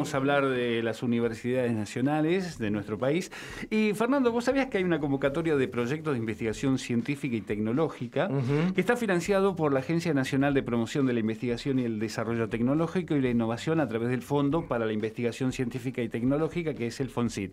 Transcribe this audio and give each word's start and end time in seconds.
Vamos 0.00 0.14
a 0.14 0.16
hablar 0.16 0.48
de 0.48 0.82
las 0.82 1.02
universidades 1.02 1.72
nacionales 1.72 2.56
de 2.56 2.70
nuestro 2.70 2.96
país. 2.96 3.30
Y 3.68 3.92
Fernando, 3.92 4.32
¿vos 4.32 4.46
sabías 4.46 4.68
que 4.68 4.78
hay 4.78 4.84
una 4.84 4.98
convocatoria 4.98 5.56
de 5.56 5.68
proyectos 5.68 6.14
de 6.14 6.18
investigación 6.18 6.78
científica 6.78 7.36
y 7.36 7.42
tecnológica 7.42 8.30
que 8.74 8.80
está 8.80 8.96
financiado 8.96 9.54
por 9.54 9.74
la 9.74 9.80
Agencia 9.80 10.14
Nacional 10.14 10.54
de 10.54 10.62
Promoción 10.62 11.04
de 11.04 11.12
la 11.12 11.20
Investigación 11.20 11.80
y 11.80 11.84
el 11.84 11.98
Desarrollo 11.98 12.48
Tecnológico 12.48 13.14
y 13.14 13.20
la 13.20 13.28
Innovación 13.28 13.78
a 13.78 13.88
través 13.88 14.08
del 14.08 14.22
Fondo 14.22 14.66
para 14.66 14.86
la 14.86 14.94
Investigación 14.94 15.52
Científica 15.52 16.00
y 16.00 16.08
Tecnológica, 16.08 16.72
que 16.72 16.86
es 16.86 16.98
el 17.00 17.10
FONCIT? 17.10 17.52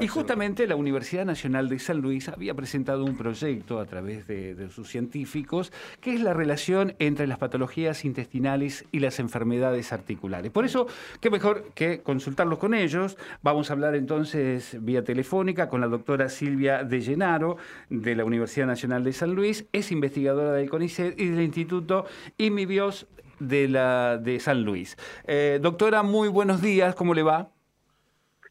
y 0.00 0.08
justamente 0.08 0.66
la 0.66 0.76
Universidad 0.76 1.26
Nacional 1.26 1.68
de 1.68 1.78
San 1.80 2.00
Luis 2.00 2.30
había 2.30 2.54
presentado 2.54 3.04
un 3.04 3.18
proyecto 3.18 3.78
a 3.78 3.84
través 3.84 4.26
de, 4.26 4.54
de 4.54 4.70
sus 4.70 4.88
científicos, 4.88 5.70
que 6.00 6.14
es 6.14 6.22
la 6.22 6.32
relación 6.32 6.94
entre 6.98 7.26
las 7.26 7.36
patologías 7.36 8.06
intestinales 8.06 8.86
y 8.90 9.00
las 9.00 9.18
enfermedades 9.18 9.92
articulares. 9.92 10.50
Por 10.50 10.64
eso, 10.64 10.86
qué 11.20 11.28
mejor 11.28 11.72
que 11.74 12.02
consultarlos 12.02 12.58
con 12.58 12.74
ellos. 12.74 13.16
Vamos 13.42 13.70
a 13.70 13.74
hablar 13.74 13.94
entonces 13.94 14.76
vía 14.80 15.04
telefónica 15.04 15.68
con 15.68 15.80
la 15.80 15.88
doctora 15.88 16.28
Silvia 16.28 16.84
De 16.84 17.00
Llenaro 17.00 17.56
de 17.90 18.14
la 18.14 18.24
Universidad 18.24 18.66
Nacional 18.66 19.04
de 19.04 19.12
San 19.12 19.34
Luis, 19.34 19.66
es 19.72 19.92
investigadora 19.92 20.52
del 20.52 20.70
CONICET 20.70 21.18
y 21.18 21.28
del 21.28 21.42
Instituto 21.42 22.06
IMIBIOS 22.38 23.06
de, 23.38 23.68
la, 23.68 24.18
de 24.18 24.40
San 24.40 24.62
Luis. 24.62 24.96
Eh, 25.26 25.58
doctora, 25.60 26.02
muy 26.02 26.28
buenos 26.28 26.62
días, 26.62 26.94
¿cómo 26.94 27.14
le 27.14 27.22
va? 27.22 27.50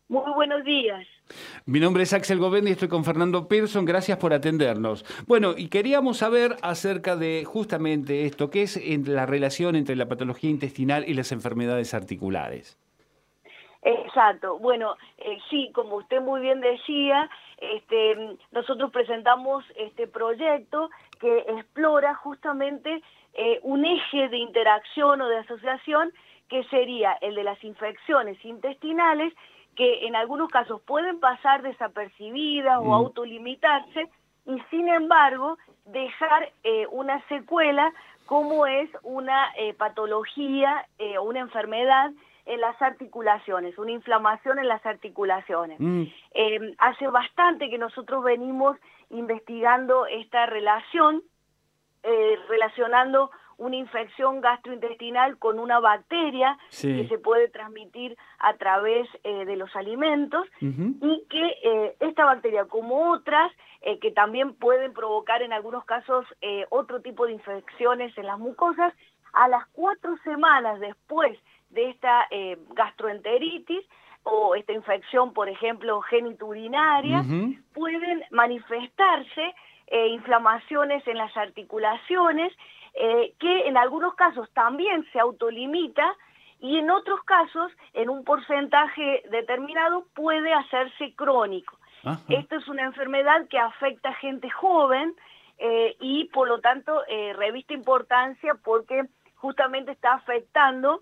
Muy 0.09 0.31
buenos 0.35 0.63
días. 0.63 1.07
Mi 1.65 1.79
nombre 1.79 2.03
es 2.03 2.13
Axel 2.13 2.37
Govendi 2.37 2.69
y 2.69 2.73
estoy 2.73 2.89
con 2.89 3.05
Fernando 3.05 3.47
Pearson. 3.47 3.85
Gracias 3.85 4.17
por 4.17 4.33
atendernos. 4.33 5.05
Bueno, 5.25 5.55
y 5.57 5.69
queríamos 5.69 6.17
saber 6.17 6.57
acerca 6.61 7.15
de 7.15 7.43
justamente 7.45 8.25
esto, 8.25 8.49
¿qué 8.49 8.63
es 8.63 8.79
la 9.07 9.25
relación 9.25 9.75
entre 9.75 9.95
la 9.95 10.07
patología 10.07 10.49
intestinal 10.49 11.05
y 11.07 11.13
las 11.13 11.31
enfermedades 11.31 11.93
articulares? 11.93 12.77
Exacto. 13.83 14.59
Bueno, 14.59 14.95
eh, 15.17 15.37
sí, 15.49 15.69
como 15.73 15.97
usted 15.97 16.21
muy 16.21 16.39
bien 16.39 16.61
decía, 16.61 17.29
este, 17.57 18.37
nosotros 18.51 18.91
presentamos 18.91 19.65
este 19.75 20.07
proyecto 20.07 20.89
que 21.19 21.39
explora 21.39 22.15
justamente 22.15 23.01
eh, 23.33 23.59
un 23.63 23.83
eje 23.85 24.29
de 24.29 24.37
interacción 24.37 25.21
o 25.21 25.27
de 25.27 25.37
asociación 25.37 26.13
que 26.47 26.63
sería 26.65 27.13
el 27.19 27.35
de 27.35 27.43
las 27.43 27.61
infecciones 27.63 28.43
intestinales 28.45 29.33
que 29.75 30.05
en 30.05 30.15
algunos 30.15 30.49
casos 30.49 30.81
pueden 30.83 31.19
pasar 31.19 31.61
desapercibidas 31.61 32.77
o 32.77 32.85
mm. 32.85 32.93
autolimitarse 32.93 34.07
y 34.45 34.59
sin 34.69 34.87
embargo 34.87 35.57
dejar 35.85 36.51
eh, 36.63 36.87
una 36.91 37.25
secuela 37.27 37.91
como 38.27 38.65
es 38.65 38.89
una 39.03 39.51
patología 39.77 40.87
o 41.19 41.23
una 41.23 41.41
enfermedad 41.41 42.11
en 42.45 42.59
las 42.61 42.79
articulaciones, 42.81 43.77
una 43.77 43.91
inflamación 43.91 44.59
en 44.59 44.67
las 44.67 44.85
articulaciones. 44.85 45.79
Mm. 45.79 46.03
Eh, 46.33 46.75
hace 46.77 47.07
bastante 47.07 47.69
que 47.69 47.77
nosotros 47.77 48.23
venimos 48.23 48.77
investigando 49.09 50.05
esta 50.07 50.45
relación, 50.45 51.23
eh, 52.03 52.37
relacionando 52.49 53.31
una 53.57 53.75
infección 53.75 54.41
gastrointestinal 54.41 55.37
con 55.37 55.59
una 55.59 55.79
bacteria 55.79 56.57
que 56.81 57.07
se 57.07 57.17
puede 57.19 57.49
transmitir 57.49 58.17
a 58.39 58.55
través 58.55 59.07
eh, 59.23 59.45
de 59.45 59.55
los 59.55 59.73
alimentos 59.75 60.47
y 60.59 61.23
que 61.29 61.95
esta 61.99 62.25
bacteria 62.25 62.65
como 62.65 63.11
otras 63.11 63.51
que 64.01 64.11
también 64.11 64.55
pueden 64.55 64.91
provocar 64.91 65.43
en 65.43 65.53
algunos 65.53 65.85
casos 65.85 66.25
otro 66.71 67.01
tipo 67.01 67.27
de 67.27 67.33
infecciones 67.33 68.17
en 68.17 68.25
las 68.25 68.39
mucosas, 68.39 68.91
a 69.33 69.47
las 69.47 69.67
cuatro 69.67 70.17
semanas 70.23 70.79
después 70.79 71.37
de 71.73 71.89
esta 71.89 72.27
eh, 72.29 72.57
gastroenteritis 72.75 73.83
o 74.23 74.55
esta 74.55 74.71
infección, 74.71 75.33
por 75.33 75.49
ejemplo, 75.49 75.99
geniturinaria, 76.01 77.23
pueden 77.73 78.23
manifestarse 78.31 79.53
eh, 79.87 80.07
inflamaciones 80.07 81.05
en 81.07 81.17
las 81.17 81.35
articulaciones, 81.35 82.53
eh, 82.93 83.33
que 83.39 83.67
en 83.67 83.75
algunos 83.75 84.15
casos 84.15 84.49
también 84.53 85.05
se 85.11 85.19
autolimita 85.19 86.15
y 86.61 86.77
en 86.77 86.89
otros 86.89 87.21
casos, 87.23 87.71
en 87.93 88.09
un 88.09 88.23
porcentaje 88.23 89.23
determinado, 89.29 90.05
puede 90.13 90.53
hacerse 90.53 91.13
crónico. 91.15 91.77
Esto 92.29 92.55
es 92.55 92.67
una 92.67 92.83
enfermedad 92.83 93.47
que 93.49 93.57
afecta 93.57 94.09
a 94.09 94.15
gente 94.15 94.49
joven 94.49 95.15
y 95.99 96.25
por 96.33 96.49
lo 96.49 96.59
tanto 96.59 97.01
reviste 97.35 97.73
importancia 97.73 98.55
porque 98.61 99.03
justamente 99.35 99.91
está 99.91 100.13
afectando 100.13 101.01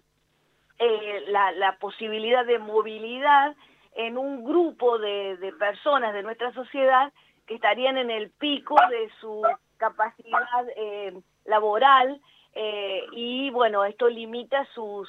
eh, 0.84 1.26
la, 1.28 1.78
posibilidad 1.80 2.44
de 2.44 2.58
movilidad 2.58 3.56
en 3.94 4.18
un 4.18 4.44
grupo 4.44 4.98
de, 4.98 5.54
personas 5.60 6.12
de 6.12 6.24
nuestra 6.24 6.52
sociedad 6.54 7.14
que 7.46 7.54
estarían 7.54 8.00
en 8.00 8.10
el 8.10 8.32
pico 8.32 8.76
de 8.90 9.08
su 9.20 9.44
capacidad 9.78 10.68
eh, 10.76 11.14
laboral 11.46 12.20
eh, 12.56 13.04
y 13.12 13.52
bueno, 13.52 13.86
esto 13.86 14.10
limita 14.10 14.66
sus 14.74 15.08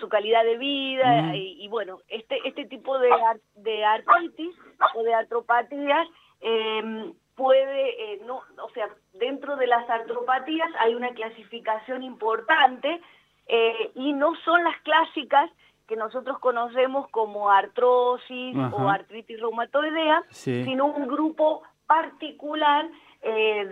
su 0.00 0.08
calidad 0.08 0.44
de 0.44 0.58
vida 0.58 1.22
mm. 1.22 1.34
y, 1.34 1.66
bueno, 1.68 2.00
este 2.08 2.38
este 2.46 2.66
tipo 2.66 2.98
de, 2.98 3.10
de 3.54 3.84
artritis 3.84 4.54
o 4.94 5.02
de 5.02 5.14
artropatías 5.14 6.06
em, 6.40 7.14
puede, 7.34 8.18
no, 8.26 8.42
o 8.62 8.70
sea, 8.74 8.88
dentro 9.14 9.56
de 9.56 9.66
las 9.66 9.88
artropatías 9.88 10.68
hay 10.78 10.94
una 10.94 11.14
clasificación 11.14 12.02
importante 12.02 13.00
eh, 13.46 13.90
y 13.94 14.12
no 14.12 14.34
son 14.44 14.62
las 14.64 14.80
clásicas 14.82 15.50
que 15.86 15.96
nosotros 15.96 16.38
conocemos 16.38 17.08
como 17.10 17.50
artrosis 17.50 18.56
o 18.56 18.88
artritis 18.88 19.40
reumatoidea, 19.40 20.22
sino 20.30 20.86
un 20.86 21.06
grupo 21.06 21.62
particular 21.86 22.88
eh, 23.20 23.66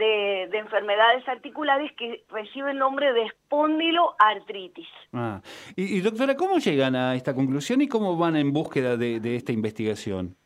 de, 0.51 0.59
enfermedades 0.59 1.27
articulares 1.29 1.91
que 1.97 2.25
recibe 2.29 2.73
el 2.73 2.79
nombre 2.79 3.13
de 3.13 3.25
espondiloartritis. 3.25 4.89
Ah. 5.13 5.41
Y, 5.77 6.01
doctora, 6.01 6.37
¿cómo 6.37 6.59
llegan 6.59 6.95
a 6.95 7.15
esta 7.15 7.35
conclusión 7.35 7.81
y 7.81 7.89
cómo 7.89 8.17
van 8.17 8.37
en 8.37 8.53
búsqueda 8.53 8.97
de 8.97 9.37
esta 9.37 9.53
investigación? 9.53 10.37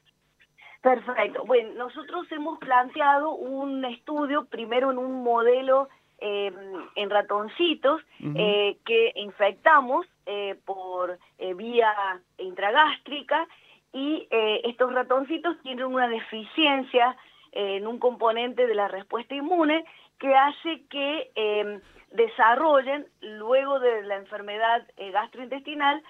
Perfecto. 0.85 1.45
Bueno, 1.47 1.71
nosotros 1.79 2.31
hemos 2.31 2.59
planteado 2.59 3.35
un 3.35 3.87
estudio 3.87 4.45
primero 4.45 4.91
en 4.91 4.99
un 4.99 5.25
modelo 5.25 5.89
Em, 6.19 6.55
en 6.95 7.11
ratoncitos 7.11 8.01
eh, 8.21 8.79
que 8.87 9.13
infectamos 9.17 10.07
eh, 10.27 10.55
por 10.65 11.19
eh, 11.39 11.55
vía 11.55 11.93
intragástrica 12.39 13.47
y 13.93 14.27
estos 14.31 14.95
ratoncitos 14.95 15.61
tienen 15.63 15.85
una 15.85 16.09
deficiencia 16.09 17.17
en 17.53 17.87
un 17.87 17.99
componente 17.99 18.67
de 18.67 18.75
la 18.75 18.89
respuesta 18.89 19.35
inmune 19.35 19.85
que 20.19 20.35
hace 20.35 20.83
que 20.89 21.31
em, 21.35 21.81
desarrollen 22.13 23.07
luego 23.21 23.79
de 23.81 24.03
la 24.05 24.17
enfermedad 24.17 24.87
gastrointestinal 24.97 26.03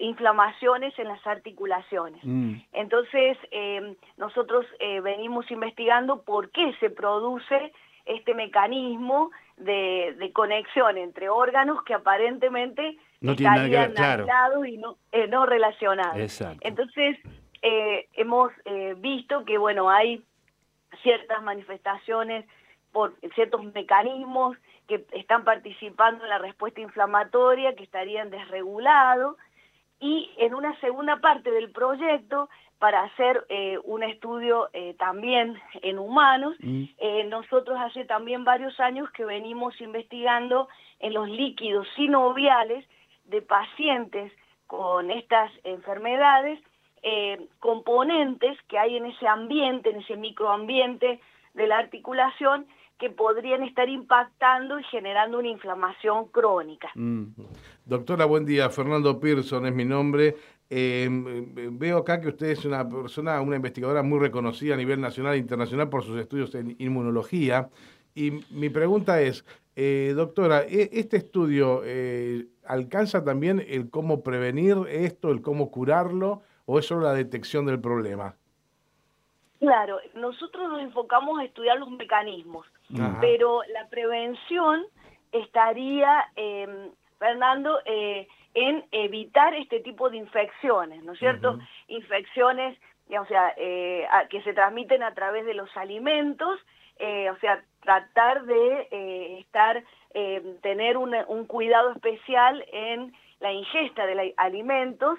inflamaciones 0.00 0.98
en 0.98 1.08
las 1.08 1.26
articulaciones. 1.26 2.22
Mm. 2.24 2.54
Entonces, 2.72 3.38
em, 3.50 3.96
nosotros 4.16 4.66
venimos 5.02 5.50
investigando 5.50 6.22
por 6.22 6.50
qué 6.50 6.74
se 6.80 6.90
produce 6.90 7.72
este 8.06 8.34
mecanismo 8.34 9.30
de, 9.56 10.30
conexión 10.32 10.98
entre 10.98 11.28
órganos 11.28 11.82
que 11.84 11.94
aparentemente 11.94 12.98
no 13.20 13.32
estarían 13.32 13.96
aislados 13.96 14.66
y 14.66 14.78
no, 14.78 14.96
eh, 15.12 15.28
no 15.28 15.46
relacionados. 15.46 16.40
Entonces, 16.60 17.18
eh, 17.62 18.08
hemos 18.14 18.50
eh, 18.64 18.94
visto 18.98 19.44
que, 19.44 19.58
bueno, 19.58 19.88
hay 19.90 20.24
ciertas 21.02 21.42
manifestaciones 21.42 22.44
por 22.90 23.14
ciertos 23.34 23.64
mecanismos 23.72 24.56
que 24.88 25.06
están 25.12 25.44
participando 25.44 26.24
en 26.24 26.30
la 26.30 26.38
respuesta 26.38 26.80
inflamatoria, 26.80 27.74
que 27.74 27.84
estarían 27.84 28.30
desregulados, 28.30 29.36
y 30.02 30.28
en 30.36 30.52
una 30.52 30.78
segunda 30.80 31.18
parte 31.18 31.52
del 31.52 31.70
proyecto 31.70 32.48
para 32.80 33.04
hacer 33.04 33.46
eh, 33.48 33.78
un 33.84 34.02
estudio 34.02 34.68
eh, 34.72 34.96
también 34.98 35.56
en 35.80 36.00
humanos. 36.00 36.56
Mm. 36.58 36.84
Eh, 36.98 37.24
nosotros 37.28 37.78
hace 37.80 38.04
también 38.04 38.42
varios 38.42 38.78
años 38.80 39.08
que 39.12 39.24
venimos 39.24 39.80
investigando 39.80 40.68
en 40.98 41.14
los 41.14 41.28
líquidos 41.28 41.86
sinoviales 41.94 42.84
de 43.26 43.42
pacientes 43.42 44.32
con 44.66 45.10
estas 45.12 45.52
enfermedades, 45.64 46.60
componentes 47.58 48.56
que 48.68 48.78
hay 48.78 48.96
en 48.96 49.06
ese 49.06 49.26
ambiente, 49.26 49.90
en 49.90 49.96
ese 49.96 50.16
microambiente 50.16 51.20
de 51.52 51.66
la 51.66 51.78
articulación, 51.78 52.66
que 53.02 53.10
podrían 53.10 53.64
estar 53.64 53.88
impactando 53.88 54.78
y 54.78 54.84
generando 54.84 55.40
una 55.40 55.48
inflamación 55.48 56.28
crónica. 56.28 56.88
Mm. 56.94 57.24
Doctora, 57.84 58.26
buen 58.26 58.46
día. 58.46 58.70
Fernando 58.70 59.18
Pearson 59.18 59.66
es 59.66 59.74
mi 59.74 59.84
nombre 59.84 60.36
veo 60.72 61.98
acá 61.98 62.20
que 62.20 62.28
usted 62.28 62.46
es 62.46 62.64
una 62.64 62.88
persona, 62.88 63.40
una 63.42 63.56
investigadora 63.56 64.02
muy 64.02 64.18
reconocida 64.18 64.74
a 64.74 64.76
nivel 64.76 65.00
nacional 65.00 65.34
e 65.34 65.38
internacional 65.38 65.90
por 65.90 66.02
sus 66.02 66.18
estudios 66.18 66.54
en 66.54 66.76
inmunología. 66.78 67.68
Y 68.14 68.42
mi 68.50 68.70
pregunta 68.70 69.20
es, 69.20 69.44
eh, 69.76 70.14
doctora, 70.16 70.62
¿e-, 70.62 70.88
¿este 70.92 71.18
estudio 71.18 71.82
eh, 71.84 72.46
alcanza 72.64 73.22
también 73.22 73.62
el 73.68 73.90
cómo 73.90 74.22
prevenir 74.22 74.76
esto, 74.88 75.30
el 75.30 75.42
cómo 75.42 75.70
curarlo, 75.70 76.42
o 76.64 76.78
es 76.78 76.86
solo 76.86 77.02
la 77.02 77.12
detección 77.12 77.66
del 77.66 77.80
problema? 77.80 78.36
Claro, 79.62 80.00
nosotros 80.14 80.68
nos 80.70 80.80
enfocamos 80.80 81.38
a 81.38 81.44
estudiar 81.44 81.78
los 81.78 81.88
mecanismos, 81.88 82.66
pero 83.20 83.62
la 83.72 83.86
prevención 83.88 84.84
estaría, 85.30 86.24
em, 86.34 86.90
Fernando, 87.18 87.78
eh, 87.84 88.26
en 88.54 88.84
evitar 88.90 89.54
este 89.54 89.78
tipo 89.78 90.10
de 90.10 90.16
infecciones, 90.16 91.04
¿no 91.04 91.12
es 91.12 91.18
cierto? 91.20 91.60
Infecciones, 91.86 92.76
o 93.08 93.24
sea, 93.26 93.54
que 94.28 94.42
se 94.42 94.52
transmiten 94.52 95.04
a 95.04 95.14
través 95.14 95.46
de 95.46 95.54
los 95.54 95.74
alimentos, 95.76 96.58
o 96.98 97.36
sea, 97.40 97.62
tratar 97.82 98.44
de 98.44 98.88
eh, 98.90 99.38
estar, 99.40 99.82
eh, 100.14 100.56
tener 100.62 100.96
un 100.96 101.46
cuidado 101.46 101.92
especial 101.92 102.64
en 102.72 103.12
la 103.40 103.52
ingesta 103.52 104.06
de 104.06 104.34
alimentos 104.36 105.18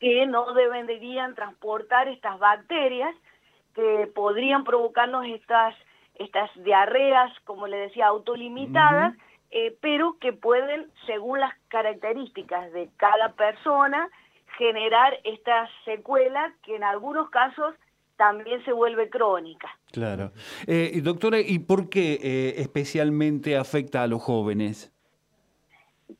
que 0.00 0.26
no 0.26 0.52
deberían 0.54 1.34
transportar 1.34 2.08
estas 2.08 2.38
bacterias 2.38 3.14
que 3.74 4.10
podrían 4.14 4.64
provocarnos 4.64 5.26
estas, 5.26 5.74
estas 6.16 6.50
diarreas, 6.62 7.32
como 7.44 7.66
le 7.66 7.76
decía, 7.76 8.06
autolimitadas, 8.06 9.14
eh, 9.50 9.76
pero 9.80 10.16
que 10.20 10.32
pueden, 10.32 10.90
según 11.06 11.40
las 11.40 11.52
características 11.68 12.72
de 12.72 12.88
cada 12.96 13.32
persona, 13.32 14.08
generar 14.58 15.18
estas 15.24 15.70
secuelas 15.84 16.52
que 16.62 16.76
en 16.76 16.84
algunos 16.84 17.30
casos 17.30 17.74
también 18.16 18.64
se 18.64 18.72
vuelve 18.72 19.10
crónica. 19.10 19.68
Claro. 19.92 20.30
Eh, 20.66 21.00
doctora, 21.02 21.38
¿y 21.40 21.58
por 21.58 21.88
qué 21.88 22.18
eh, 22.22 22.54
especialmente 22.58 23.56
afecta 23.56 24.02
a 24.02 24.06
los 24.06 24.22
jóvenes? 24.22 24.92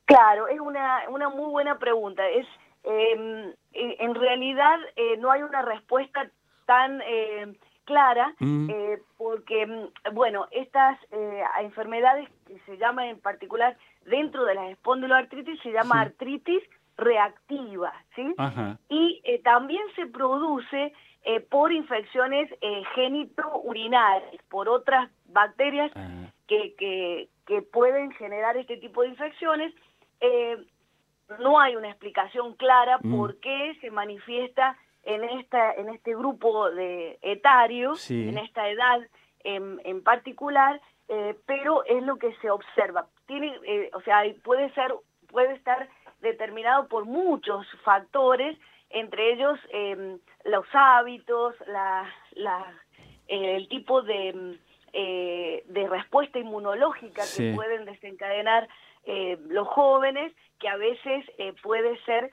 Claro, 0.04 0.48
es 0.48 0.60
una, 0.60 1.02
una 1.08 1.28
muy 1.28 1.50
buena 1.50 1.78
pregunta. 1.78 2.28
Es 2.28 2.46
em, 2.82 3.52
en 3.72 4.14
realidad 4.14 4.78
eh, 4.96 5.16
no 5.18 5.30
hay 5.30 5.42
una 5.42 5.62
respuesta 5.62 6.30
tan 6.66 7.00
eh, 7.02 7.52
clara 7.84 8.34
mm. 8.38 8.70
porque, 9.16 9.66
mm, 9.66 10.14
bueno, 10.14 10.46
estas 10.50 10.98
enfermedades 11.60 12.28
que 12.46 12.58
se 12.66 12.76
llaman 12.78 13.06
en 13.06 13.20
particular 13.20 13.76
dentro 14.06 14.44
de 14.44 14.54
la 14.54 14.70
espondiloartritis 14.70 15.60
se 15.62 15.72
llama 15.72 16.00
artritis 16.00 16.62
reactiva, 16.96 17.92
¿sí? 18.14 18.34
Y 18.88 19.20
también 19.42 19.82
se 19.96 20.06
produce 20.06 20.92
eh, 21.26 21.40
por 21.40 21.72
infecciones 21.72 22.50
eh, 22.60 22.82
genito-urinarias, 22.94 24.42
por 24.50 24.68
otras 24.68 25.10
bacterias 25.24 25.90
ah. 25.96 26.30
que, 26.46 26.74
que, 26.76 27.62
pueden 27.72 28.12
generar 28.12 28.58
este 28.58 28.76
tipo 28.76 29.00
de 29.00 29.08
infecciones. 29.08 29.72
Eh, 30.20 30.58
no 31.40 31.58
hay 31.58 31.76
una 31.76 31.88
explicación 31.88 32.52
clara 32.56 32.98
mm. 33.02 33.16
por 33.16 33.40
qué 33.40 33.74
se 33.80 33.90
manifiesta 33.90 34.76
en 35.04 35.24
esta 35.24 35.72
en 35.74 35.88
este 35.88 36.14
grupo 36.14 36.70
de 36.70 37.18
etario, 37.22 37.94
en 38.08 38.38
esta 38.38 38.68
edad 38.68 39.00
en, 39.44 39.80
en 39.84 40.02
particular, 40.02 40.80
pero 41.46 41.84
es 41.84 42.02
lo 42.02 42.16
que 42.16 42.34
se 42.36 42.50
observa. 42.50 43.06
Tiene, 43.26 43.52
o 43.92 44.00
sea, 44.02 44.22
puede 44.42 44.72
ser 44.72 44.94
puede 45.28 45.54
estar 45.54 45.88
determinado 46.20 46.88
por 46.88 47.04
muchos 47.04 47.66
factores 47.84 48.56
entre 48.94 49.32
ellos 49.32 49.58
em, 49.70 50.18
los 50.44 50.64
hábitos, 50.72 51.54
la, 51.66 52.08
el 53.26 53.68
tipo 53.68 54.02
de, 54.02 54.56
eh, 54.92 55.64
de 55.66 55.88
respuesta 55.88 56.38
inmunológica 56.38 57.22
que 57.36 57.52
pueden 57.54 57.84
desencadenar 57.84 58.68
eh, 59.04 59.36
los 59.48 59.66
jóvenes, 59.68 60.32
que 60.60 60.68
a 60.68 60.76
veces 60.76 61.24
eh, 61.38 61.52
puede 61.62 61.98
ser 62.04 62.30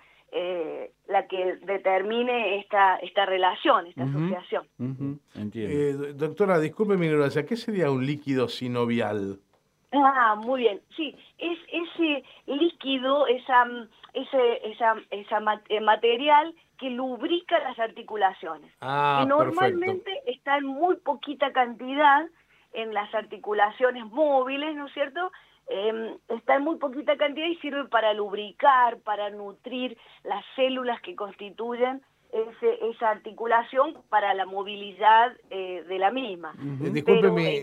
la 1.08 1.28
que 1.28 1.58
determine 1.64 2.60
esta, 2.60 2.96
esta 2.98 3.26
relación, 3.26 3.88
esta 3.88 4.04
asociación. 4.04 4.64
doctora, 6.16 6.60
disculpe 6.60 6.98
mi 6.98 7.08
ignorancia, 7.08 7.46
¿qué 7.46 7.58
sería 7.58 7.92
un 7.92 8.06
líquido 8.06 8.48
sinovial? 8.48 9.40
Ah, 9.94 10.36
muy 10.38 10.62
bien. 10.62 10.82
Sí, 10.96 11.16
es 11.38 11.58
ese 11.68 12.24
líquido, 12.46 13.28
esa, 13.28 13.66
ese 14.14 14.72
esa, 14.72 14.96
esa 15.10 15.62
eh, 15.68 15.82
material 15.82 16.56
que 16.80 16.90
lubrica 16.90 17.60
las 17.60 17.78
articulaciones. 17.78 18.72
Ah, 18.80 19.26
normalmente 19.28 20.12
está 20.28 20.58
en 20.58 20.66
muy 20.66 20.96
poquita 20.98 21.52
cantidad 21.52 22.26
en 22.74 22.94
las 22.94 23.14
articulaciones 23.14 24.06
móviles, 24.06 24.76
¿no 24.76 24.88
es 24.88 24.94
cierto? 24.94 25.32
Eh, 25.74 26.18
está 26.28 26.58
en 26.58 26.64
muy 26.64 26.76
poquita 26.78 27.16
cantidad 27.16 27.48
y 27.48 27.56
sirve 27.58 27.86
para 27.86 28.14
lubricar, 28.14 29.00
para 29.00 29.30
nutrir 29.30 29.98
las 30.26 30.44
células 30.58 31.02
que 31.02 31.16
constituyen 31.16 32.02
ese, 32.34 32.90
esa 32.90 33.10
articulación 33.10 33.96
para 34.10 34.34
la 34.34 34.46
movilidad 34.46 35.32
eh, 35.50 35.84
de 35.88 35.98
la 35.98 36.12
misma. 36.12 36.54
disculpe 36.60 37.32
mi, 37.32 37.62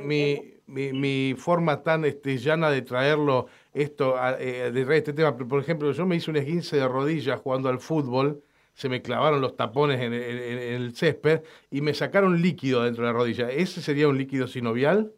mi, 0.67 0.93
mi, 0.93 1.35
forma 1.35 1.83
tan 1.83 2.07
este, 2.07 2.39
llana 2.39 2.71
de 2.71 2.81
traerlo 2.81 3.47
esto, 3.75 4.15
eh, 4.39 4.71
de 4.73 4.85
traer 4.85 4.99
este 4.99 5.13
tema, 5.13 5.37
por 5.37 5.61
ejemplo, 5.61 5.93
yo 5.93 6.07
me 6.07 6.17
hice 6.17 6.31
un 6.31 6.39
esguince 6.39 6.77
de 6.77 6.89
rodillas 6.89 7.41
jugando 7.41 7.69
al 7.69 7.79
fútbol, 7.79 8.43
se 8.73 8.89
me 8.89 9.03
clavaron 9.03 9.41
los 9.43 9.55
tapones 9.57 10.01
en, 10.01 10.15
el 10.15 10.95
césped 10.95 11.43
y 11.71 11.83
me 11.83 11.93
sacaron 11.93 12.41
líquido 12.41 12.85
dentro 12.85 13.05
de 13.05 13.13
la 13.13 13.19
rodilla. 13.19 13.51
¿Ese 13.51 13.83
sería 13.83 14.09
un 14.09 14.17
líquido 14.17 14.47
sinovial? 14.47 15.13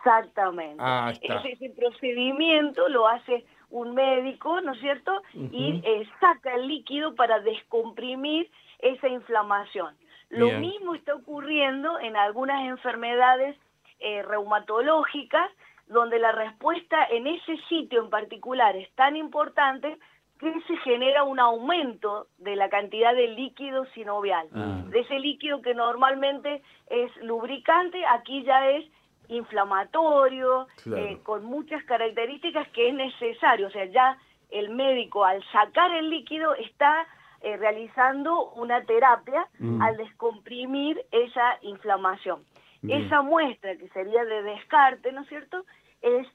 Exactamente. 0.00 0.76
Ah, 0.78 1.12
Ese, 1.20 1.70
procedimiento 1.76 2.88
lo 2.88 3.06
hace 3.06 3.44
un 3.70 3.94
médico, 3.94 4.60
¿no 4.60 4.72
es 4.72 4.80
cierto? 4.80 5.22
Y 5.34 5.80
eh, 5.84 6.08
saca 6.18 6.54
el 6.54 6.68
líquido 6.68 7.14
para 7.14 7.40
descomprimir 7.40 8.50
esa 8.78 9.08
inflamación. 9.08 9.94
Lo 10.30 10.52
mismo 10.58 10.94
está 10.94 11.14
ocurriendo 11.14 11.98
en 11.98 12.16
algunas 12.16 12.66
enfermedades 12.66 13.56
eh, 13.98 14.22
reumatológicas, 14.22 15.50
donde 15.86 16.18
la 16.18 16.32
respuesta 16.32 17.04
en 17.10 17.26
ese 17.26 17.56
sitio 17.68 18.02
en 18.02 18.10
particular 18.10 18.76
es 18.76 18.90
tan 18.94 19.16
importante 19.16 19.98
que 20.38 20.52
se 20.66 20.76
genera 20.78 21.24
un 21.24 21.38
aumento 21.38 22.28
de 22.38 22.56
la 22.56 22.70
cantidad 22.70 23.14
de 23.14 23.28
líquido 23.28 23.84
sinovial. 23.86 24.48
Ah. 24.54 24.82
De 24.86 25.00
ese 25.00 25.18
líquido 25.18 25.60
que 25.60 25.74
normalmente 25.74 26.62
es 26.86 27.14
lubricante, 27.22 28.06
aquí 28.06 28.42
ya 28.44 28.70
es 28.70 28.84
inflamatorio, 29.30 30.66
eh, 30.96 31.18
con 31.22 31.44
muchas 31.44 31.82
características 31.84 32.68
que 32.68 32.88
es 32.88 32.94
necesario. 32.94 33.68
O 33.68 33.70
sea, 33.70 33.86
ya 33.86 34.18
el 34.50 34.70
médico 34.70 35.24
al 35.24 35.42
sacar 35.52 35.92
el 35.92 36.10
líquido 36.10 36.54
está 36.54 37.06
eh, 37.40 37.56
realizando 37.56 38.50
una 38.52 38.84
terapia 38.84 39.46
mm. 39.58 39.80
al 39.80 39.96
descomprimir 39.96 41.04
esa 41.10 41.58
inflamación. 41.62 42.44
Esa 42.88 43.20
muestra 43.20 43.76
que 43.76 43.88
sería 43.90 44.24
de 44.24 44.42
descarte, 44.42 45.12
¿no 45.12 45.20
es 45.20 45.28
cierto? 45.28 45.66
Es, 46.00 46.26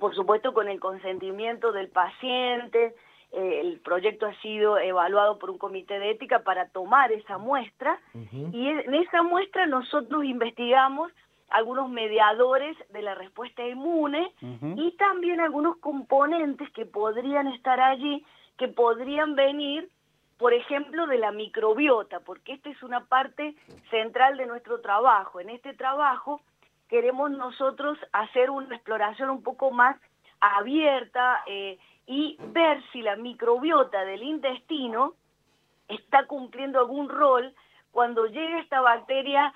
por 0.00 0.14
supuesto, 0.14 0.54
con 0.54 0.68
el 0.68 0.80
consentimiento 0.80 1.70
del 1.70 1.88
paciente, 1.88 2.94
eh, 3.32 3.60
el 3.60 3.80
proyecto 3.80 4.24
ha 4.24 4.34
sido 4.40 4.78
evaluado 4.78 5.38
por 5.38 5.50
un 5.50 5.58
comité 5.58 5.98
de 5.98 6.12
ética 6.12 6.44
para 6.44 6.68
tomar 6.68 7.12
esa 7.12 7.36
muestra 7.36 8.00
y 8.52 8.68
en 8.68 8.94
esa 8.94 9.22
muestra 9.22 9.66
nosotros 9.66 10.24
investigamos 10.24 11.12
algunos 11.48 11.88
mediadores 11.88 12.76
de 12.90 13.02
la 13.02 13.14
respuesta 13.14 13.66
inmune 13.66 14.32
y 14.76 14.92
también 14.96 15.40
algunos 15.40 15.76
componentes 15.78 16.70
que 16.72 16.86
podrían 16.86 17.46
estar 17.48 17.80
allí, 17.80 18.24
que 18.56 18.68
podrían 18.68 19.34
venir 19.34 19.88
por 20.38 20.52
ejemplo, 20.52 21.06
de 21.06 21.18
la 21.18 21.32
microbiota, 21.32 22.20
porque 22.20 22.52
esta 22.52 22.68
es 22.68 22.82
una 22.82 23.06
parte 23.06 23.54
central 23.90 24.36
de 24.36 24.46
nuestro 24.46 24.80
trabajo. 24.80 25.40
En 25.40 25.48
este 25.48 25.72
trabajo 25.74 26.42
queremos 26.88 27.30
nosotros 27.30 27.98
hacer 28.12 28.50
una 28.50 28.74
exploración 28.74 29.30
un 29.30 29.42
poco 29.42 29.70
más 29.70 29.96
abierta 30.40 31.42
eh, 31.46 31.78
y 32.06 32.36
ver 32.52 32.82
si 32.92 33.00
la 33.00 33.16
microbiota 33.16 34.04
del 34.04 34.22
intestino 34.22 35.14
está 35.88 36.26
cumpliendo 36.26 36.78
algún 36.78 37.08
rol 37.08 37.54
cuando 37.90 38.26
llega 38.26 38.60
esta 38.60 38.80
bacteria 38.82 39.54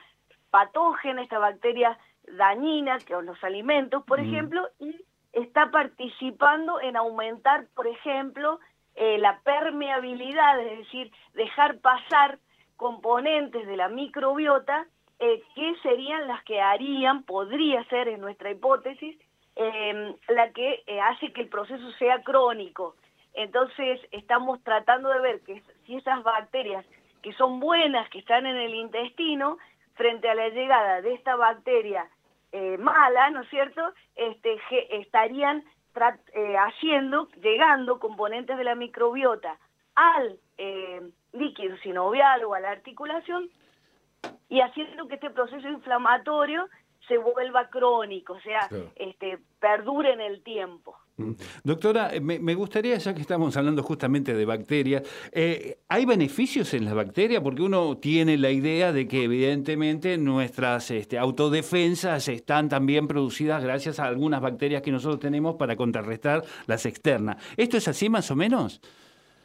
patógena, 0.51 1.23
esta 1.23 1.39
bacteria 1.39 1.99
dañina, 2.37 2.99
que 2.99 3.15
son 3.15 3.27
los 3.27 3.43
alimentos, 3.43 4.05
por 4.05 4.21
ejemplo, 4.21 4.69
y 4.79 4.95
está 5.33 5.71
participando 5.71 6.81
en 6.81 6.97
aumentar, 6.97 7.67
por 7.75 7.87
ejemplo, 7.87 8.61
eh, 8.95 9.19
la 9.19 9.41
permeabilidad, 9.41 10.61
es 10.61 10.79
decir, 10.79 11.13
dejar 11.35 11.79
pasar 11.79 12.39
componentes 12.77 13.67
de 13.67 13.77
la 13.77 13.89
microbiota 13.89 14.87
eh, 15.19 15.43
que 15.55 15.75
serían 15.83 16.27
las 16.27 16.43
que 16.45 16.61
harían, 16.61 17.25
podría 17.25 17.85
ser 17.85 18.09
en 18.09 18.21
nuestra 18.21 18.51
hipótesis, 18.51 19.19
em, 19.55 20.15
la 20.29 20.51
que 20.53 20.83
eh, 20.87 21.01
hace 21.01 21.33
que 21.33 21.43
el 21.43 21.49
proceso 21.49 21.91
sea 21.99 22.23
crónico. 22.23 22.97
Entonces 23.35 24.01
estamos 24.11 24.63
tratando 24.65 25.11
de 25.11 25.21
ver 25.21 25.41
que 25.43 25.63
si 25.87 25.97
esas 25.97 26.23
bacterias 26.23 26.85
que 27.23 27.33
son 27.35 27.61
buenas, 27.61 28.09
que 28.09 28.21
están 28.21 28.47
en 28.47 28.57
el 28.57 28.75
intestino, 28.75 29.59
frente 30.01 30.31
a 30.31 30.35
la 30.35 30.49
llegada 30.49 31.03
de 31.03 31.13
esta 31.13 31.37
bacteria 31.37 32.09
eh, 32.53 32.79
mala, 32.79 33.29
¿no 33.29 33.43
es 33.43 33.51
cierto?, 33.51 33.83
este, 34.17 34.59
estarían 34.99 35.63
eh, 36.33 36.57
haciendo, 36.57 37.29
llegando 37.43 37.99
componentes 37.99 38.57
de 38.57 38.65
la 38.65 38.75
microbiota 38.75 39.59
al 39.95 40.39
eh, 40.57 41.03
líquido 41.35 41.77
sinovial 41.83 42.45
o 42.45 42.55
a 42.55 42.61
la 42.61 42.71
articulación 42.71 43.51
y 44.49 44.63
haciendo 44.63 45.07
que 45.07 45.17
este 45.17 45.29
proceso 45.29 45.69
inflamatorio 45.69 46.67
se 47.07 47.19
vuelva 47.19 47.69
crónico, 47.69 48.33
o 48.33 48.41
sea, 48.41 48.71
este, 48.95 49.39
perdure 49.59 50.15
en 50.15 50.23
el 50.23 50.43
tiempo. 50.43 50.97
Doctora, 51.65 52.11
me, 52.21 52.55
gustaría, 52.55 52.97
ya 52.97 53.15
que 53.15 53.21
estamos 53.21 53.57
hablando 53.57 53.83
justamente 53.83 54.35
de 54.35 54.45
bacterias, 54.45 55.03
eh, 55.33 55.79
¿hay 55.89 56.05
beneficios 56.05 56.75
en 56.75 56.85
las 56.85 56.95
bacterias? 56.95 57.43
Porque 57.43 57.63
uno 57.63 57.97
tiene 57.99 58.37
la 58.37 58.51
idea 58.51 58.93
de 58.93 59.07
que 59.07 59.25
evidentemente 59.25 60.17
nuestras 60.19 60.91
este, 60.91 61.19
autodefensas 61.19 62.29
están 62.29 62.69
también 62.69 63.07
producidas 63.07 63.63
gracias 63.63 64.01
a 64.01 64.05
algunas 64.05 64.41
bacterias 64.41 64.83
que 64.83 64.91
nosotros 64.91 65.21
tenemos 65.21 65.57
para 65.57 65.77
contrarrestar 65.77 66.45
las 66.67 66.87
externas. 66.87 67.37
¿Esto 67.57 67.77
es 67.77 67.89
así 67.89 68.09
más 68.09 68.31
o 68.31 68.37
menos? 68.37 68.81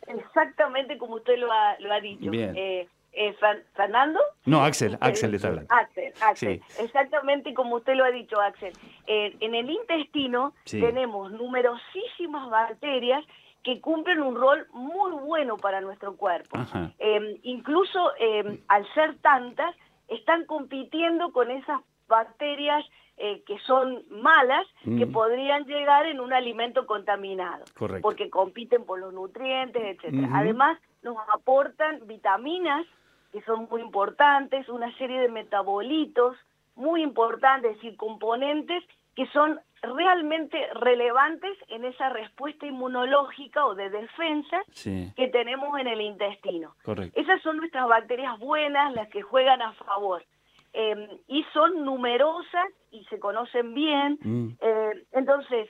Exactamente 0.08 0.98
como 0.98 1.15
usted 1.15 1.38
lo 1.38 1.51
ha, 1.51 1.77
lo 1.79 1.91
ha 1.91 2.00
dicho. 2.00 2.29
Bien. 2.29 2.53
Eh, 2.55 2.88
eh, 3.16 3.36
Fernando. 3.74 4.20
No, 4.46 4.64
Axel, 4.64 4.98
Axel 5.00 5.34
está 5.34 5.48
hablando. 5.48 5.74
Axel, 5.74 6.14
Axel. 6.22 6.62
Exactamente 6.80 7.54
como 7.54 7.78
usted 7.78 7.96
lo 7.96 8.04
ha 8.04 8.12
dicho, 8.12 8.40
Axel. 8.40 8.74
Eh, 9.08 9.36
en 9.40 9.56
el 9.56 9.70
intestino 9.70 10.54
tenemos 10.66 11.32
numerosísimas 11.32 12.50
bacterias 12.50 13.24
que 13.64 13.82
cumplen 13.82 14.22
un 14.22 14.36
rol 14.36 14.68
muy 14.74 15.12
bueno 15.12 15.58
para 15.58 15.82
nuestro 15.82 16.16
cuerpo. 16.16 16.60
Em, 17.00 17.38
incluso 17.44 18.12
em, 18.20 18.60
al 18.68 18.86
ser 18.94 19.18
tantas, 19.20 19.76
están 20.08 20.46
compitiendo 20.46 21.32
con 21.32 21.50
esas 21.50 21.82
bacterias 22.08 22.86
eh, 23.18 23.44
que 23.48 23.58
son 23.60 24.04
malas, 24.10 24.68
que 24.84 25.06
mm. 25.06 25.12
podrían 25.12 25.66
llegar 25.66 26.06
en 26.06 26.20
un 26.20 26.34
alimento 26.34 26.86
contaminado. 26.86 27.64
Porque 28.02 28.30
compiten 28.30 28.86
por 28.86 29.00
los 29.00 29.14
nutrientes, 29.14 29.82
etcétera. 29.82 30.30
Además, 30.34 30.78
nos 31.02 31.18
aportan 31.34 32.06
vitaminas 32.08 32.86
que 33.36 33.42
son 33.42 33.68
muy 33.70 33.82
importantes, 33.82 34.70
una 34.70 34.98
serie 34.98 35.20
de 35.20 35.27
metabolitos 35.27 36.38
muy 36.75 37.04
importantes, 37.04 37.72
es 37.72 37.77
decir, 37.82 37.98
componentes 37.98 38.82
que 39.13 39.27
son 39.27 39.60
realmente 39.82 40.58
relevantes 40.75 41.58
en 41.68 41.84
esa 41.84 42.08
respuesta 42.08 42.65
inmunológica 42.65 43.65
o 43.65 43.75
de 43.75 43.89
defensa 43.89 44.63
que 44.82 45.27
tenemos 45.34 45.77
en 45.77 45.88
el 45.88 46.00
intestino. 46.00 46.75
Esas 47.13 47.42
son 47.42 47.58
nuestras 47.58 47.89
bacterias 47.89 48.39
buenas, 48.39 48.94
las 48.94 49.10
que 49.10 49.22
juegan 49.22 49.62
a 49.62 49.74
favor. 49.74 50.24
Em, 50.72 51.06
y 51.27 51.44
son 51.51 51.84
numerosas 51.84 52.70
y 52.92 53.04
se 53.06 53.20
conocen 53.20 53.74
bien. 53.74 54.18
Mm. 54.22 54.48
Eh, 54.62 55.04
entonces, 55.12 55.70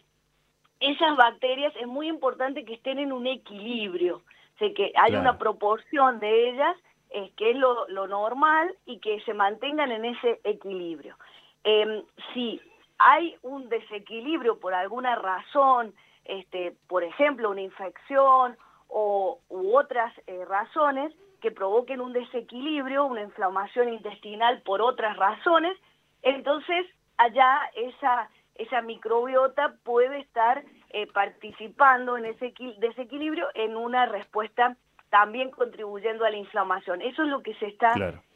esas 0.80 1.18
bacterias 1.18 1.74
es 1.82 1.88
muy 1.88 2.10
importante 2.10 2.64
que 2.64 2.76
estén 2.76 3.00
en 3.00 3.12
un 3.12 3.26
equilibrio, 3.26 4.18
o 4.18 4.74
que 4.76 4.94
hay 4.96 5.16
una 5.16 5.40
proporción 5.40 6.20
de 6.20 6.50
ellas 6.52 6.78
es 7.16 7.32
que 7.36 7.52
es 7.52 7.58
lo, 7.58 7.88
normal 8.08 8.76
y 8.86 9.00
que 9.00 9.22
se 9.22 9.34
mantengan 9.34 9.90
en 9.92 10.04
ese 10.04 10.42
equilibrio. 10.44 11.16
Em, 11.64 12.04
si 12.34 12.62
hay 13.00 13.38
un 13.42 13.70
desequilibrio 13.70 14.60
por 14.60 14.74
alguna 14.74 15.16
razón, 15.16 15.94
este, 16.26 16.76
por 16.88 17.06
ejemplo, 17.06 17.50
una 17.50 17.62
infección 17.62 18.58
o, 18.90 19.40
u 19.48 19.78
otras 19.78 20.14
eh, 20.28 20.44
razones 20.44 21.14
que 21.40 21.52
provoquen 21.52 22.02
un 22.02 22.12
desequilibrio, 22.12 23.06
una 23.06 23.22
inflamación 23.22 23.94
intestinal 23.94 24.62
por 24.64 24.82
otras 24.82 25.16
razones, 25.16 25.78
entonces 26.22 26.86
allá 27.16 27.62
esa, 27.76 28.30
esa 28.56 28.82
microbiota 28.82 29.76
puede 29.84 30.20
estar 30.20 30.66
eh, 30.90 31.08
participando 31.08 32.18
en 32.18 32.26
ese 32.26 32.54
desequilibrio 32.80 33.48
en 33.54 33.78
una 33.78 34.06
respuesta 34.06 34.76
también 35.10 35.52
contribuyendo 35.52 36.26
a 36.26 36.30
la 36.30 36.38
inflamación. 36.38 37.02
Eso 37.02 37.24
es 37.24 37.30
lo 37.30 37.42
que 37.42 37.54
se 37.56 37.68
está 37.68 37.94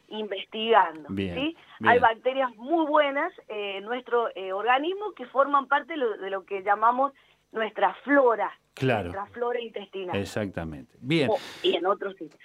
investigando. 0.08 1.08
¿sí? 1.14 1.56
Hay 1.80 1.98
bacterias 1.98 2.54
muy 2.56 2.86
buenas 2.86 3.32
eh, 3.48 3.78
en 3.78 3.84
nuestro 3.84 4.28
eh, 4.34 4.52
organismo 4.52 5.12
que 5.16 5.26
forman 5.26 5.66
parte 5.66 5.94
de 5.94 6.30
lo, 6.30 6.44
que 6.44 6.62
llamamos 6.62 7.12
nuestra 7.52 7.94
flora, 8.04 8.50
nuestra 8.80 9.26
flora 9.26 9.60
intestinal. 9.60 10.16
Exactamente. 10.16 10.96
Bien. 11.00 11.30
y 11.62 11.76
en 11.76 11.86
otros 11.86 12.16
sitios. 12.16 12.40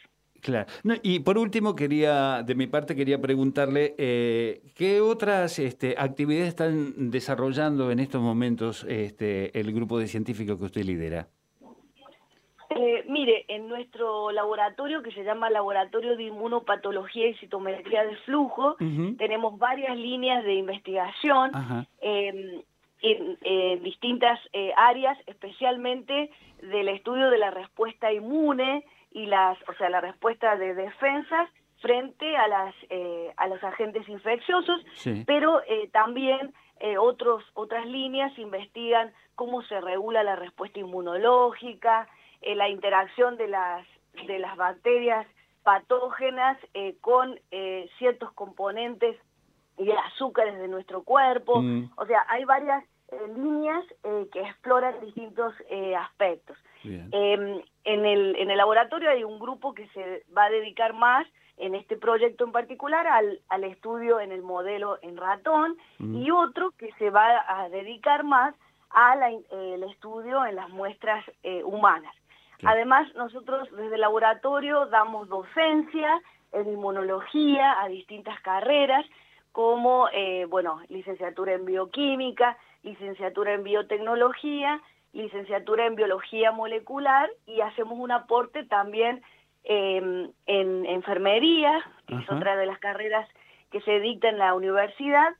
Claro. 0.46 0.68
y 1.02 1.22
por 1.22 1.40
último, 1.40 1.76
quería, 1.76 2.44
de 2.44 2.54
mi 2.54 2.68
parte, 2.68 2.96
quería 2.96 3.20
preguntarle 3.20 3.96
eh, 3.98 4.62
qué 4.76 5.02
otras 5.02 5.58
este, 5.58 5.96
actividades 5.98 6.50
están 6.50 7.10
desarrollando 7.10 7.90
en 7.90 8.00
estos 8.00 8.22
momentos 8.22 8.86
este, 8.88 9.60
el 9.60 9.74
grupo 9.74 9.98
de 9.98 10.08
científicos 10.08 10.60
que 10.60 10.66
usted 10.66 10.84
lidera. 10.84 11.30
Eh, 12.78 13.06
mire, 13.08 13.46
en 13.48 13.70
nuestro 13.70 14.32
laboratorio, 14.32 15.02
que 15.02 15.12
se 15.12 15.24
llama 15.24 15.50
Laboratorio 15.50 16.18
de 16.18 16.24
Inmunopatología 16.24 17.30
y 17.30 17.36
Citometría 17.36 18.04
de 18.04 18.18
Flujo, 18.18 18.76
tenemos 19.18 19.58
varias 19.58 19.96
líneas 19.96 20.44
de 20.44 20.56
investigación 20.56 21.52
em, 22.02 22.62
en, 23.02 23.82
distintas 23.82 24.42
eh, 24.52 24.74
áreas, 24.76 25.18
especialmente 25.26 26.30
del 26.62 26.90
estudio 26.90 27.30
de 27.30 27.38
la 27.38 27.50
respuesta 27.50 28.12
inmune 28.12 28.84
y 29.10 29.28
las, 29.28 29.58
o 29.70 29.74
sea, 29.76 29.90
la 29.90 30.02
respuesta 30.02 30.58
de 30.58 30.76
defensas 30.76 31.50
frente 31.80 32.36
a 32.36 32.48
las 32.50 32.76
eh, 32.90 33.32
a 33.38 33.48
los 33.48 33.64
agentes 33.64 34.08
infecciosos, 34.10 34.82
pero 35.26 35.62
también 35.94 36.54
otros 37.00 37.42
otras 37.54 37.86
líneas 37.86 38.38
investigan 38.38 39.14
cómo 39.36 39.62
se 39.64 39.80
regula 39.80 40.24
la 40.24 40.36
respuesta 40.36 40.80
inmunológica, 40.80 42.10
eh, 42.46 42.54
la 42.54 42.70
interacción 42.70 43.38
de 43.38 43.48
las, 43.48 43.88
de 44.28 44.38
las 44.38 44.56
bacterias 44.56 45.26
patógenas 45.64 46.60
eh, 46.76 46.96
con 47.02 47.40
eh, 47.50 47.90
ciertos 47.98 48.32
componentes 48.34 49.18
y 49.80 49.90
azúcares 49.92 50.56
de 50.60 50.68
nuestro 50.68 51.02
cuerpo. 51.02 51.60
Mm. 51.60 51.90
O 51.98 52.06
sea, 52.06 52.24
hay 52.30 52.46
varias 52.46 52.84
líneas 53.36 53.84
que 54.32 54.42
exploran 54.42 55.00
distintos 55.02 55.54
aspectos. 55.98 56.58
Em, 56.84 57.62
en, 57.84 58.06
el, 58.06 58.36
en 58.36 58.52
el 58.52 58.58
laboratorio 58.58 59.10
hay 59.10 59.24
un 59.24 59.40
grupo 59.40 59.74
que 59.74 59.88
se 59.90 60.24
va 60.36 60.46
a 60.46 60.50
dedicar 60.50 60.94
más 60.94 61.26
en 61.58 61.76
este 61.76 61.98
proyecto 61.98 62.44
en 62.44 62.52
particular 62.52 63.08
al, 63.08 63.40
al 63.50 63.64
estudio 63.64 64.20
en 64.20 64.32
el 64.32 64.42
modelo 64.42 64.98
en 65.02 65.18
ratón 65.18 65.78
mm. 66.00 66.16
y 66.16 66.32
otro 66.32 66.72
que 66.78 66.92
se 67.00 67.10
va 67.10 67.44
a 67.48 67.70
dedicar 67.70 68.24
más 68.24 68.54
al 68.90 69.44
estudio 69.90 70.46
en 70.46 70.56
las 70.56 70.70
muestras 70.70 71.24
humanas. 71.64 72.14
Además, 72.64 73.14
nosotros 73.16 73.70
desde 73.72 73.96
el 73.96 74.02
laboratorio 74.02 74.86
damos 74.88 75.28
docencia 75.28 76.22
en 76.52 76.70
inmunología 76.70 77.82
a 77.82 77.88
distintas 77.88 78.40
carreras, 78.42 79.06
como, 79.52 80.10
eh, 80.12 80.46
bueno, 80.46 80.82
licenciatura 80.90 81.54
en 81.54 81.66
bioquímica, 81.66 82.58
licenciatura 82.84 83.54
en 83.54 83.64
biotecnología, 83.64 84.82
licenciatura 85.14 85.86
en 85.86 85.96
biología 85.96 86.52
molecular 86.52 87.30
y 87.46 87.62
hacemos 87.62 87.98
un 87.98 88.12
aporte 88.12 88.66
también 88.66 89.22
em, 89.64 90.30
en 90.46 90.86
enfermería, 90.86 91.84
que 92.06 92.16
es 92.16 92.30
otra 92.30 92.56
de 92.56 92.66
las 92.66 92.80
carreras 92.80 93.28
que 93.72 93.82
se 93.82 94.00
dicta 94.00 94.30
en 94.30 94.38
la 94.38 94.54
universidad, 94.54 95.34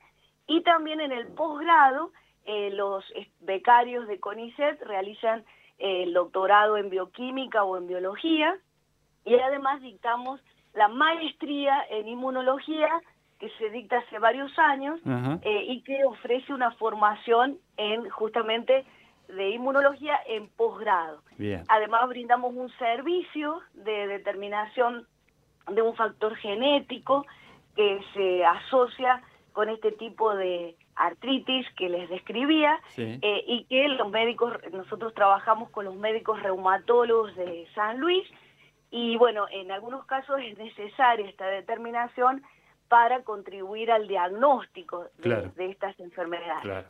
y 0.46 0.62
también 0.62 1.00
en 1.00 1.12
el 1.12 1.26
posgrado, 1.28 2.10
eh, 2.44 2.70
los 2.70 3.04
becarios 3.40 4.08
de 4.08 4.18
CONICET 4.18 4.82
realizan 4.82 5.44
el 5.78 6.12
doctorado 6.12 6.76
en 6.76 6.90
bioquímica 6.90 7.64
o 7.64 7.76
en 7.76 7.86
biología 7.86 8.56
y 9.24 9.34
además 9.34 9.82
dictamos 9.82 10.40
la 10.74 10.88
maestría 10.88 11.84
en 11.90 12.08
inmunología 12.08 12.88
que 13.38 13.50
se 13.58 13.70
dicta 13.70 13.98
hace 13.98 14.18
varios 14.18 14.56
años 14.58 15.00
eh, 15.42 15.64
y 15.68 15.82
que 15.82 16.04
ofrece 16.04 16.54
una 16.54 16.70
formación 16.72 17.58
en 17.76 18.08
justamente 18.08 18.84
de 19.28 19.50
inmunología 19.50 20.18
en 20.26 20.48
posgrado. 20.48 21.22
Además 21.68 22.08
brindamos 22.08 22.54
un 22.54 22.70
servicio 22.78 23.60
de 23.74 24.06
determinación 24.06 25.06
de 25.70 25.82
un 25.82 25.94
factor 25.96 26.34
genético 26.36 27.26
que 27.74 28.00
se 28.14 28.44
asocia 28.44 29.22
con 29.56 29.70
este 29.70 29.90
tipo 29.92 30.34
de 30.34 30.76
artritis 30.96 31.66
que 31.78 31.88
les 31.88 32.10
describía 32.10 32.78
eh, 32.98 33.42
y 33.46 33.64
que 33.64 33.88
los 33.88 34.10
médicos, 34.10 34.52
nosotros 34.70 35.14
trabajamos 35.14 35.70
con 35.70 35.86
los 35.86 35.96
médicos 35.96 36.42
reumatólogos 36.42 37.34
de 37.36 37.66
San 37.74 37.98
Luis 37.98 38.28
y 38.90 39.16
bueno, 39.16 39.46
en 39.50 39.72
algunos 39.72 40.04
casos 40.04 40.40
es 40.42 40.58
necesaria 40.58 41.26
esta 41.26 41.46
determinación 41.46 42.42
para 42.88 43.22
contribuir 43.22 43.90
al 43.90 44.06
diagnóstico 44.06 45.06
de, 45.18 45.50
estas 45.58 45.98
enfermedades. 45.98 46.86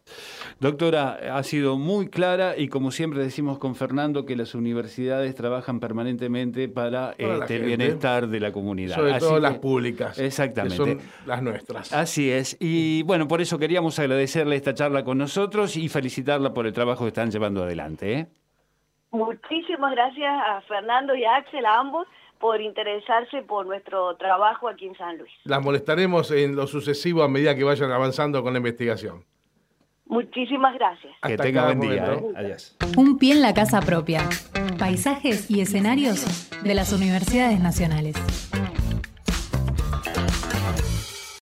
Doctora, 0.61 1.19
ha 1.37 1.43
sido 1.43 1.79
muy 1.79 2.09
clara 2.09 2.57
y 2.57 2.69
como 2.69 2.91
siempre 2.91 3.21
decimos 3.23 3.59
con 3.59 3.75
Fernando 3.75 4.27
que 4.27 4.37
las 4.37 4.55
universidades 4.55 5.35
trabajan 5.35 5.81
permanentemente 5.81 6.69
para, 6.69 7.15
este, 7.17 7.57
el 7.57 7.63
bienestar 7.63 8.27
de 8.27 8.41
la 8.41 8.53
comunidad. 8.53 8.97
Sobre 8.97 9.19
todo 9.19 9.41
las 9.41 9.59
públicas. 9.59 10.19
Exactamente. 10.19 10.77
son 10.77 10.99
las 11.27 11.43
nuestras. 11.43 11.93
Así 11.93 12.31
es. 12.31 12.57
Y 12.61 13.03
bueno, 13.05 13.27
por 13.27 13.41
eso 13.41 13.59
queríamos 13.59 13.99
agradecerle 13.99 14.57
esta 14.57 14.75
charla 14.75 15.05
con 15.05 15.19
nosotros 15.19 15.77
y 15.77 15.89
felicitarla 15.89 16.53
por 16.53 16.67
el 16.67 16.73
trabajo 16.73 17.05
que 17.05 17.09
están 17.09 17.31
llevando 17.31 17.63
adelante. 17.63 18.13
¿eh? 18.13 18.27
Muchísimas 19.11 19.93
gracias 19.93 20.43
a 20.47 20.61
Fernando 20.63 21.15
y 21.15 21.25
a 21.25 21.37
Axel, 21.37 21.65
a 21.65 21.79
ambos 21.79 22.07
por 22.39 22.61
interesarse 22.61 23.43
por 23.43 23.67
nuestro 23.67 24.17
trabajo 24.17 24.69
aquí 24.69 24.87
en 24.87 24.97
San 24.97 25.19
Luis. 25.19 25.33
Las 25.45 25.63
molestaremos 25.63 26.31
en 26.31 26.57
lo 26.57 26.67
sucesivo 26.67 27.23
a 27.23 27.29
medida 27.29 27.55
que 27.55 27.65
vayan 27.65 27.91
avanzando 27.93 28.43
con 28.43 28.53
la 28.53 28.59
investigación. 28.59 29.25
Muchísimas 30.07 30.75
gracias. 30.75 31.13
que 31.23 31.37
tenga 31.37 31.65
buen 31.65 31.81
día. 31.81 32.15
¿eh? 32.15 32.33
Adiós. 32.37 32.77
Un 32.97 33.19
pie 33.19 33.33
en 33.33 33.43
la 33.43 33.55
casa 33.55 33.81
propia. 33.81 34.23
Paisajes 34.79 35.51
y 35.51 35.61
escenarios 35.61 36.49
de 36.63 36.75
las 36.75 36.93
universidades 36.93 37.61
nacionales. 37.61 38.15